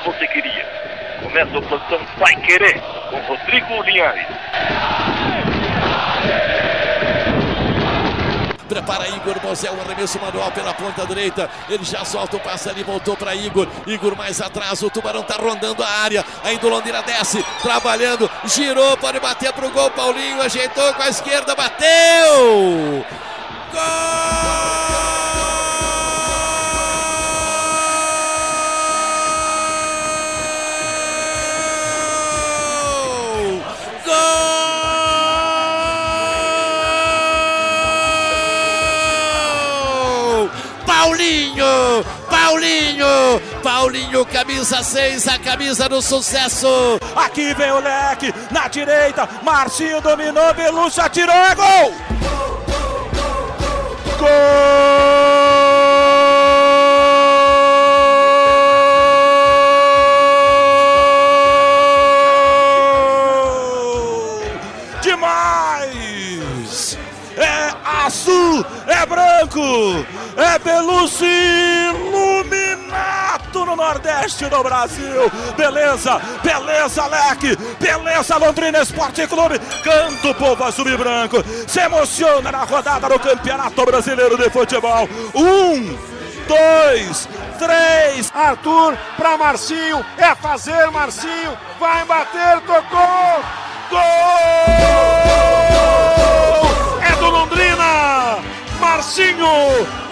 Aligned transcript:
que 0.00 0.10
você 0.10 0.26
queria. 0.28 0.66
Começa 1.22 1.58
o 1.58 1.62
plantão 1.62 2.00
Vai 2.18 2.34
Querer 2.36 2.80
com 3.10 3.18
Rodrigo 3.20 3.82
Linhares. 3.82 4.26
Prepara 8.68 9.08
Igor 9.08 9.34
Mozel, 9.42 9.74
o 9.74 9.80
arremesso 9.80 10.20
manual 10.20 10.52
pela 10.52 10.72
ponta 10.72 11.04
direita. 11.04 11.50
Ele 11.68 11.84
já 11.84 12.04
solta 12.04 12.36
o 12.36 12.40
passe 12.40 12.68
ali, 12.68 12.84
voltou 12.84 13.16
para 13.16 13.34
Igor. 13.34 13.66
Igor 13.84 14.16
mais 14.16 14.40
atrás, 14.40 14.80
o 14.82 14.88
Tubarão 14.88 15.24
tá 15.24 15.34
rondando 15.34 15.82
a 15.82 15.88
área. 15.88 16.24
Ainda 16.44 16.66
o 16.66 16.70
Londrina 16.70 17.02
desce, 17.02 17.44
trabalhando, 17.62 18.30
girou, 18.44 18.96
pode 18.96 19.18
bater 19.18 19.52
pro 19.52 19.70
gol. 19.70 19.90
Paulinho 19.90 20.40
ajeitou 20.40 20.94
com 20.94 21.02
a 21.02 21.08
esquerda, 21.08 21.54
bateu! 21.56 23.04
Gol! 23.72 24.59
Paulinho, 42.50 43.40
Paulinho, 43.62 44.26
camisa 44.26 44.82
6, 44.82 45.28
a 45.28 45.38
camisa 45.38 45.88
do 45.88 46.02
sucesso. 46.02 46.98
Aqui 47.14 47.54
vem 47.54 47.70
o 47.70 47.78
leque, 47.78 48.34
na 48.50 48.66
direita, 48.66 49.28
Marcinho 49.44 50.00
dominou, 50.00 50.52
Belucci 50.52 51.00
atirou, 51.00 51.32
é 51.32 51.54
gol! 51.54 51.94
Gol! 54.18 54.26
Demais! 65.00 66.98
É 67.36 67.72
azul, 68.04 68.66
é 68.88 69.06
branco, 69.06 70.04
é 70.36 70.58
Belucci 70.58 71.70
iluminato 71.90 72.19
no 73.70 73.76
Nordeste 73.76 74.46
do 74.46 74.62
Brasil. 74.62 75.30
Beleza, 75.56 76.20
beleza, 76.42 77.06
Leque, 77.06 77.56
beleza, 77.78 78.36
Londrina 78.36 78.80
Esporte 78.80 79.26
Clube. 79.26 79.58
Canta 79.82 80.28
o 80.28 80.34
povo 80.34 80.64
azul 80.64 80.88
e 80.88 80.96
branco, 80.96 81.44
se 81.66 81.80
emociona 81.80 82.50
na 82.50 82.64
rodada 82.64 83.08
do 83.08 83.18
Campeonato 83.18 83.84
Brasileiro 83.84 84.36
de 84.36 84.50
Futebol. 84.50 85.08
Um, 85.34 85.96
dois, 86.48 87.28
três. 87.58 88.30
Arthur 88.34 88.96
para 89.16 89.36
Marcinho, 89.38 90.04
é 90.18 90.34
fazer 90.34 90.90
Marcinho, 90.90 91.56
vai 91.78 92.04
bater, 92.04 92.60
tocou, 92.62 93.44
gol! 93.90 94.00
É 97.08 97.16
do 97.16 97.30
Londrina! 97.30 98.38
Marcinho, 98.80 99.46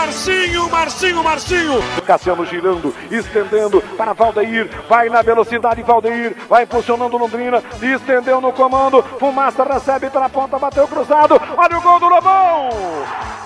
Marcinho, 0.00 0.70
Marcinho, 0.70 1.22
Marcinho. 1.22 1.82
Cassiano 2.06 2.46
girando, 2.46 2.94
estendendo 3.10 3.82
para 3.98 4.14
Valdeir, 4.14 4.70
vai 4.88 5.10
na 5.10 5.20
velocidade 5.20 5.82
Valdeir, 5.82 6.34
vai 6.48 6.62
impulsionando 6.62 7.18
Londrina, 7.18 7.62
estendeu 7.82 8.40
no 8.40 8.50
comando, 8.50 9.02
Fumaça 9.18 9.62
recebe 9.62 10.08
pela 10.08 10.30
ponta, 10.30 10.58
bateu 10.58 10.88
cruzado, 10.88 11.38
olha 11.54 11.76
o 11.76 11.82
gol 11.82 12.00
do 12.00 12.08
Lobão! 12.08 12.70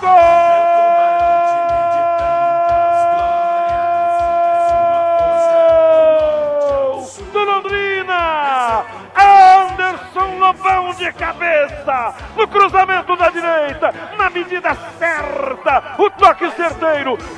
Gol! 0.00 0.08
Do 7.30 7.44
Londrina! 7.44 8.84
Anderson 9.14 10.38
Lobão 10.38 10.94
de 10.94 11.12
cabeça, 11.12 12.14
no 12.36 12.46
cruzamento 12.48 13.16
da 13.16 13.28
direita, 13.30 13.92
na 14.16 14.30
medida 14.30 14.74
certa, 14.98 15.94
o 15.98 16.08
toque 16.10 16.37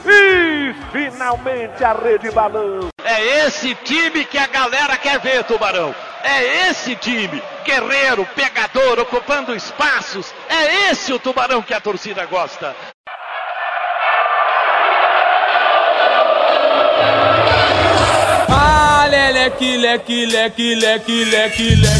e 0.07 0.75
finalmente 0.91 1.85
a 1.85 1.93
rede 1.93 2.31
balança. 2.31 2.89
É 3.05 3.47
esse 3.47 3.75
time 3.75 4.25
que 4.25 4.39
a 4.39 4.47
galera 4.47 4.97
quer 4.97 5.21
ver, 5.21 5.45
Tubarão. 5.45 5.95
É 6.23 6.69
esse 6.69 6.97
time, 6.97 7.43
guerreiro, 7.65 8.27
pegador, 8.35 8.99
ocupando 9.01 9.55
espaços. 9.55 10.35
É 10.49 10.91
esse 10.91 11.13
o 11.13 11.19
Tubarão 11.19 11.63
que 11.63 11.75
a 11.75 11.81
torcida 11.81 12.25
gosta. 12.27 12.75
Ah, 18.49 19.07
leque, 19.09 19.77
leque, 19.77 20.27
leque, 20.27 20.75
leque, 20.75 20.75
leque, 20.75 21.25
leque, 21.25 21.75
leque. 21.77 22.00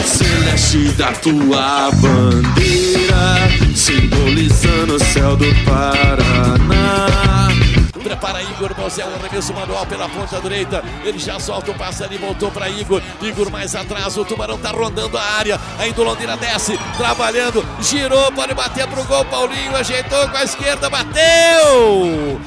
Celeste 0.00 0.88
da 0.92 1.12
tua 1.12 1.90
bandeira, 1.92 3.48
simbolizando 3.74 4.96
o 4.96 5.04
céu 5.04 5.36
do 5.36 5.46
Paraná. 5.64 7.48
Prepara 8.02 8.42
Igor 8.42 8.74
Mozel, 8.76 9.06
o 9.08 9.14
arremesso 9.14 9.54
manual 9.54 9.86
pela 9.86 10.08
ponta 10.08 10.40
direita. 10.40 10.82
Ele 11.04 11.18
já 11.18 11.38
solta 11.38 11.70
o 11.70 11.74
passe 11.74 12.02
ali, 12.02 12.18
voltou 12.18 12.50
para 12.50 12.68
Igor. 12.68 13.00
Igor 13.20 13.50
mais 13.50 13.74
atrás, 13.74 14.16
o 14.16 14.24
Tubarão 14.24 14.58
tá 14.58 14.70
rondando 14.70 15.16
a 15.16 15.22
área. 15.22 15.60
Ainda 15.78 16.00
o 16.00 16.04
Londrina 16.04 16.36
desce, 16.36 16.78
trabalhando, 16.96 17.64
girou, 17.80 18.32
pode 18.32 18.54
bater 18.54 18.86
pro 18.88 19.04
gol. 19.04 19.24
Paulinho 19.26 19.76
ajeitou 19.76 20.28
com 20.28 20.36
a 20.36 20.44
esquerda, 20.44 20.90
bateu! 20.90 22.40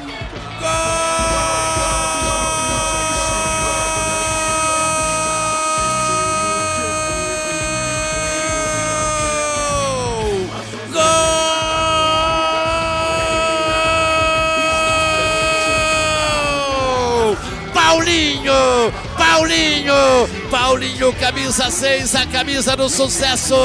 Gol! 0.59 1.34
Paulinho! 17.85 18.91
Paulinho! 19.15 20.27
Paulinho, 20.49 21.13
camisa 21.13 21.69
6, 21.69 22.15
a 22.15 22.25
camisa 22.25 22.75
do 22.75 22.89
sucesso. 22.89 23.55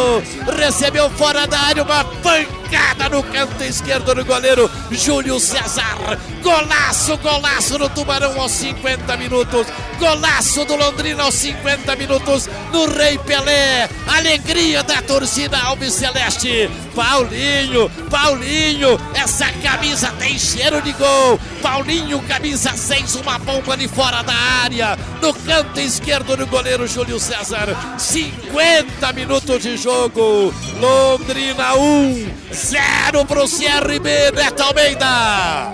Recebeu 0.59 1.09
fora 1.09 1.47
da 1.47 1.59
área 1.59 1.83
uma 1.83 2.05
pancada 2.05 3.09
no 3.11 3.23
canto 3.23 3.65
esquerdo 3.65 4.15
do 4.15 4.23
goleiro 4.23 4.71
Júlio 4.91 5.41
César. 5.41 6.19
Golaço, 6.43 7.17
golaço 7.17 7.79
do 7.79 7.89
Tubarão 7.89 8.39
aos 8.39 8.53
50 8.53 9.17
minutos. 9.17 9.67
Golaço 9.99 10.67
do 10.67 10.77
Londrina 10.77 11.23
aos 11.23 11.35
50 11.37 11.97
minutos 11.97 12.47
no 12.73 12.93
Rei 12.93 13.17
Pelé. 13.19 13.89
Alegria 14.07 14.83
da 14.83 15.01
torcida 15.01 15.59
Alves 15.59 15.95
Celeste. 15.95 16.71
Paulinho, 17.01 17.89
Paulinho, 18.11 19.01
essa 19.15 19.51
camisa 19.63 20.13
tem 20.19 20.39
cheiro 20.39 20.83
de 20.83 20.93
gol. 20.93 21.41
Paulinho, 21.63 22.21
camisa 22.25 22.77
6, 22.77 23.15
uma 23.17 23.39
bomba 23.39 23.75
de 23.75 23.89
fora 23.89 24.21
da 24.23 24.35
área. 24.35 24.99
No 25.23 25.33
canto 25.33 25.81
esquerdo 25.81 26.37
do 26.37 26.47
goleiro 26.47 26.87
Júlio 26.87 27.19
César. 27.19 27.75
50 27.97 29.15
minutos 29.15 29.63
de 29.63 29.79
jogo. 29.79 30.53
Londrina 30.79 31.75
1, 31.75 32.31
0 32.53 33.25
pro 33.25 33.49
CRB, 33.49 34.33
Beto 34.33 34.63
Almeida. 34.63 35.73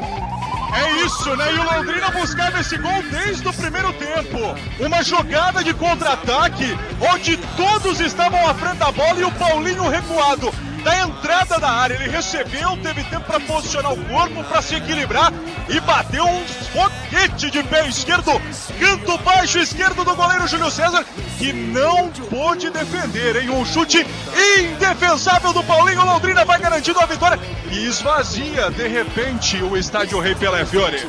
É 0.76 1.04
isso, 1.04 1.34
né? 1.34 1.52
E 1.52 1.58
o 1.58 1.64
Londrina 1.64 2.08
buscava 2.10 2.60
esse 2.60 2.76
gol 2.78 3.02
desde 3.10 3.48
o 3.48 3.52
primeiro 3.52 3.92
tempo. 3.94 4.54
Uma 4.78 5.02
jogada 5.02 5.64
de 5.64 5.74
contra-ataque, 5.74 6.78
onde 7.00 7.36
todos 7.56 7.98
estavam 7.98 8.48
à 8.48 8.54
frente 8.54 8.76
da 8.76 8.92
bola 8.92 9.18
e 9.18 9.24
o 9.24 9.32
Paulinho 9.32 9.88
recuado. 9.88 10.54
Da 10.86 11.00
entrada 11.00 11.58
da 11.58 11.68
área, 11.68 11.94
ele 11.94 12.08
recebeu, 12.08 12.76
teve 12.76 13.02
tempo 13.02 13.24
para 13.24 13.40
posicionar 13.40 13.92
o 13.92 14.04
corpo, 14.04 14.44
para 14.44 14.62
se 14.62 14.76
equilibrar 14.76 15.32
e 15.68 15.80
bateu 15.80 16.24
um 16.24 16.46
foguete 16.46 17.50
de 17.50 17.60
pé 17.64 17.88
esquerdo, 17.88 18.40
canto 18.78 19.18
baixo 19.18 19.58
esquerdo 19.58 20.04
do 20.04 20.14
goleiro 20.14 20.46
Júlio 20.46 20.70
César, 20.70 21.04
que 21.38 21.52
não 21.52 22.08
pôde 22.30 22.70
defender, 22.70 23.42
em 23.42 23.50
um 23.50 23.66
chute 23.66 24.06
indefensável 24.60 25.52
do 25.52 25.64
Paulinho. 25.64 26.04
Londrina 26.04 26.44
vai 26.44 26.60
garantindo 26.60 27.00
a 27.00 27.06
vitória 27.06 27.40
e 27.72 27.84
esvazia 27.84 28.70
de 28.70 28.86
repente 28.86 29.60
o 29.64 29.76
estádio 29.76 30.20
Rei 30.20 30.36
Pelé 30.36 30.64
Fiore. 30.64 31.04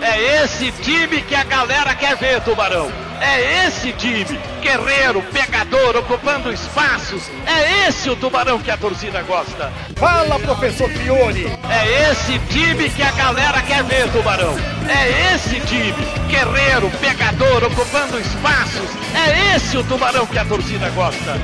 É 0.00 0.42
esse 0.42 0.72
time 0.80 1.20
que 1.20 1.34
a 1.34 1.44
galera 1.44 1.94
quer 1.94 2.16
ver, 2.16 2.40
Tubarão. 2.40 3.09
É 3.20 3.66
esse 3.66 3.92
time, 3.92 4.40
guerreiro, 4.62 5.22
pegador, 5.30 5.96
ocupando 5.96 6.50
espaços. 6.50 7.22
É 7.46 7.86
esse 7.86 8.08
o 8.08 8.16
tubarão 8.16 8.58
que 8.58 8.70
a 8.70 8.76
torcida 8.78 9.22
gosta. 9.22 9.70
Fala, 9.96 10.38
professor 10.38 10.88
Fiore. 10.88 11.46
É 11.68 12.10
esse 12.10 12.38
time 12.48 12.88
que 12.88 13.02
a 13.02 13.10
galera 13.12 13.60
quer 13.60 13.84
ver, 13.84 14.10
tubarão. 14.10 14.56
É 14.88 15.34
esse 15.34 15.60
time, 15.60 15.94
guerreiro, 16.28 16.90
pegador, 16.98 17.64
ocupando 17.64 18.18
espaços. 18.18 18.88
É 19.14 19.54
esse 19.54 19.76
o 19.76 19.84
tubarão 19.84 20.26
que 20.26 20.38
a 20.38 20.44
torcida 20.46 20.88
gosta. 20.90 21.38